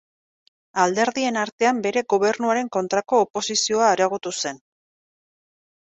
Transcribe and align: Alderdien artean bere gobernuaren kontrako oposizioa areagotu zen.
Alderdien 0.83 1.37
artean 1.41 1.83
bere 1.87 2.03
gobernuaren 2.15 2.73
kontrako 2.77 3.21
oposizioa 3.27 3.91
areagotu 3.93 4.37
zen. 4.41 4.63